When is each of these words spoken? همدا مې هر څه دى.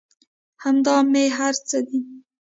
همدا 0.63 0.97
مې 1.11 1.25
هر 1.37 1.53
څه 1.67 1.77
دى. 1.87 1.99